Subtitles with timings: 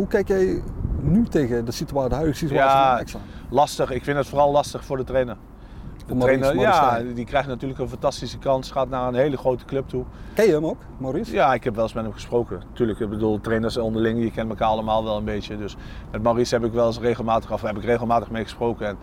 [0.00, 0.62] hoe kijk jij
[1.00, 3.20] nu tegen de, situatie, de huidige situatie Ja, van Ajax aan?
[3.50, 3.90] Lastig.
[3.90, 5.36] Ik vind het vooral lastig voor de trainer.
[6.06, 8.70] De Maurice trainer, ja, die krijgt natuurlijk een fantastische kans.
[8.70, 10.04] Gaat naar een hele grote club toe.
[10.34, 11.32] Ken je hem ook, Maurice?
[11.32, 12.62] Ja, ik heb wel eens met hem gesproken.
[12.72, 15.56] Tuurlijk, ik bedoel, trainers onderling, je kent elkaar allemaal wel een beetje.
[15.56, 15.76] Dus
[16.10, 18.86] met Maurice heb ik wel eens regelmatig, of heb ik regelmatig mee gesproken.
[18.86, 18.96] En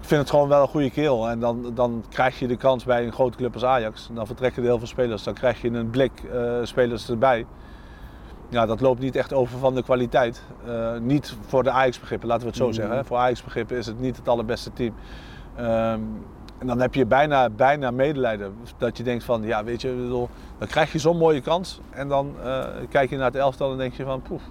[0.00, 1.28] ik vind het gewoon wel een goede kerel.
[1.28, 4.10] En dan, dan krijg je de kans bij een grote club als Ajax.
[4.12, 5.22] Dan vertrekken er heel veel spelers.
[5.22, 7.46] Dan krijg je een blik eh, spelers erbij.
[8.48, 10.42] Ja, dat loopt niet echt over van de kwaliteit.
[10.66, 12.72] Eh, niet voor de Ajax-begrippen, laten we het zo Mm.
[12.72, 12.96] zeggen.
[12.96, 13.04] hè.
[13.04, 14.94] Voor Ajax-begrippen is het niet het allerbeste team.
[15.56, 16.00] Ehm,
[16.58, 18.54] en dan heb je bijna, bijna medelijden.
[18.78, 20.28] Dat je denkt van, ja weet je, bedoel,
[20.58, 21.80] dan krijg je zo'n mooie kans.
[21.90, 24.42] En dan eh, kijk je naar het elftal en denk je van, poef.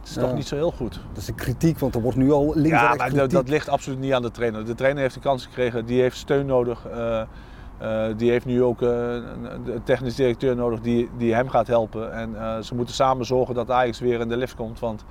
[0.00, 0.20] Het is Ja.
[0.20, 0.92] toch niet zo heel goed.
[1.08, 3.68] Dat is de kritiek, want er wordt nu al links Ja, maar dat, dat ligt
[3.68, 4.64] absoluut niet aan de trainer.
[4.64, 6.86] De trainer heeft de kans gekregen, die heeft steun nodig.
[6.86, 7.22] Eh,
[8.16, 12.12] die heeft nu ook eh, een, technisch directeur nodig die, die hem gaat helpen.
[12.12, 14.78] En eh, ze moeten samen zorgen dat Ajax weer in de lift komt.
[14.78, 15.04] Want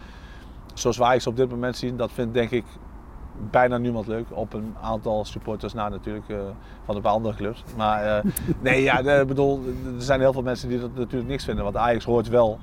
[0.73, 2.65] zoals we Ajax op dit moment zien, dat vindt denk ik
[3.52, 4.25] bijna niemand leuk.
[4.30, 6.38] Op een aantal supporters na natuurlijk, eh,
[6.85, 7.63] van een paar andere clubs.
[7.77, 8.23] Maar eh,
[8.61, 9.61] nee, ja, de- bedoel,
[9.95, 11.63] er zijn heel veel mensen die dat natuurlijk niks vinden.
[11.63, 12.59] Want Ajax hoort wel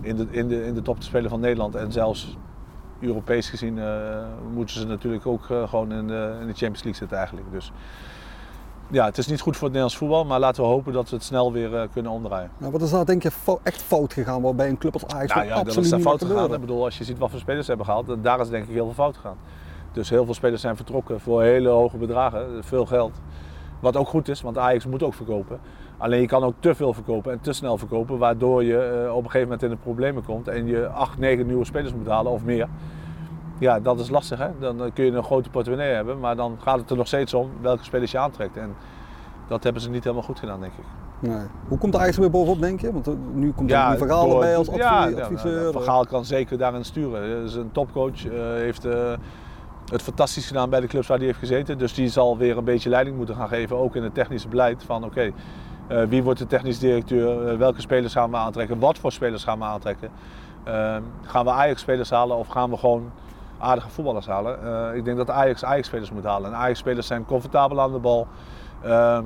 [0.00, 1.74] in de, in de, in de top te spelen van Nederland.
[1.74, 2.36] En zelfs
[3.00, 6.94] Europees gezien eh, moeten ze natuurlijk ook eh, gewoon in de, in de Champions League
[6.94, 7.46] zitten eigenlijk.
[7.52, 7.72] Dus
[8.90, 11.16] ja, het is niet goed voor het Nederlands voetbal, maar laten we hopen dat we
[11.16, 12.50] het snel weer eh, kunnen omdraaien.
[12.58, 13.30] Nou, wat is daar denk je
[13.62, 16.08] echt fout gegaan waarbij een club als Ajax Nou ja, dat absoluut is daar niet
[16.08, 16.54] fout gegaan.
[16.54, 18.74] Ik bedoel, als je ziet wat voor spelers ze hebben gehaald, daar is denk ik
[18.74, 19.36] heel veel fout gegaan.
[19.92, 23.20] Dus heel veel spelers zijn vertrokken voor hele hoge bedragen, veel geld.
[23.80, 25.60] Wat ook goed is, want Ajax moet ook verkopen.
[25.96, 29.24] Alleen je kan ook te veel verkopen en te snel verkopen, waardoor je eh, op
[29.24, 32.32] een gegeven moment in de problemen komt en je acht, negen nieuwe spelers moet halen
[32.32, 32.68] of meer.
[33.60, 34.48] Ja, dat is lastig hè.
[34.60, 37.34] Dan eh, kun je een grote portemonnee hebben, maar dan gaat het er nog steeds
[37.34, 38.56] om welke spelers je aantrekt.
[38.56, 38.74] En
[39.48, 40.84] dat hebben ze niet helemaal goed gedaan, denk ik.
[41.28, 41.46] Nee.
[41.68, 42.92] Hoe komt Ajax er weer bovenop, denk je?
[42.92, 45.72] Want eh, nu komt er Ja, nu Vergaal door- erbij als ja, ja, adviseur.
[45.72, 47.22] Van Gaal kan zeker daarin sturen.
[47.30, 49.12] Hij is een topcoach, eh, heeft eh,
[49.92, 51.78] het fantastisch gedaan bij de clubs waar hij heeft gezeten.
[51.78, 54.82] Dus die zal weer een beetje leiding moeten gaan geven, ook in het technische beleid.
[54.84, 55.30] Van oké,
[55.86, 59.44] eh, wie wordt de technisch directeur, Eh, welke spelers gaan we aantrekken, wat voor spelers
[59.44, 60.10] gaan we aantrekken.
[60.64, 63.10] Eh, gaan we Ajax-spelers halen of gaan we gewoon
[63.60, 64.88] aardige voetballers halen?
[64.90, 66.50] Eh, ik denk dat Ajax Ajax-spelers moet halen.
[66.50, 68.26] En Ajax-spelers zijn comfortabel aan de bal.
[68.82, 69.18] Eh,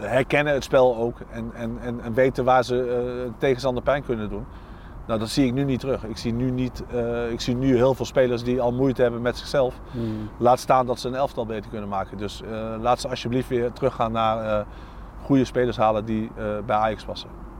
[0.00, 4.28] herkennen het spel ook en, en, en, en weten waar ze eh, tegenstander pijn kunnen
[4.28, 4.46] doen.
[5.06, 6.04] Nou, dat zie ik nu niet terug.
[6.04, 9.22] Ik zie nu, niet, eh, ik zie nu heel veel spelers die al moeite hebben
[9.22, 9.80] met zichzelf.
[9.90, 10.28] Hmm.
[10.36, 12.18] Laat staan dat ze een elftal beter kunnen maken.
[12.18, 12.42] Dus
[12.80, 14.66] laat ze alsjeblieft weer teruggaan naar
[15.22, 16.30] goede spelers halen die
[16.66, 17.28] bij Ajax passen.